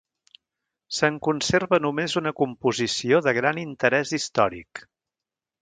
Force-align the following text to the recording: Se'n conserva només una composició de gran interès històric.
Se'n 0.99 1.19
conserva 1.27 1.79
només 1.87 2.17
una 2.23 2.33
composició 2.41 3.23
de 3.29 3.37
gran 3.41 3.63
interès 3.67 4.19
històric. 4.21 4.87